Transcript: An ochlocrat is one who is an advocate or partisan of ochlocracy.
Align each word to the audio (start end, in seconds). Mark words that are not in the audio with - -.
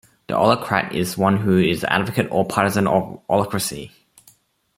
An 0.29 0.33
ochlocrat 0.35 0.93
is 0.93 1.15
one 1.15 1.37
who 1.37 1.59
is 1.59 1.83
an 1.83 1.91
advocate 1.91 2.27
or 2.31 2.43
partisan 2.43 2.87
of 2.87 3.21
ochlocracy. 3.29 3.91